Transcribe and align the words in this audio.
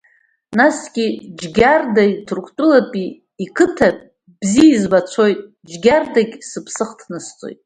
Насгьы 0.57 1.05
Џьгьарда 1.39 2.03
Ҭырқәтәылатәи 2.25 3.07
иқыҭа 3.43 3.89
бзиа 4.39 4.67
избацәоит 4.75 5.39
Џьгьардагьы 5.69 6.39
сыԥсы 6.49 6.81
ахҭнысҵоит. 6.83 7.59